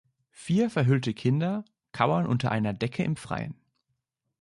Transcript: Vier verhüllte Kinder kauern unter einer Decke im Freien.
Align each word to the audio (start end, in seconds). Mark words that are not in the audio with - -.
Vier 0.31 0.71
verhüllte 0.71 1.13
Kinder 1.13 1.63
kauern 1.91 2.25
unter 2.25 2.49
einer 2.51 2.73
Decke 2.73 3.03
im 3.03 3.15
Freien. 3.15 3.53